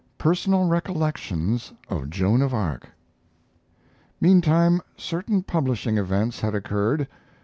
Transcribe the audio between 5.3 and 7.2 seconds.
publishing events had occurred.